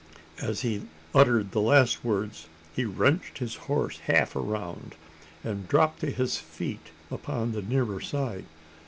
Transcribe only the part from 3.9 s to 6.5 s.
half around, and dropped to his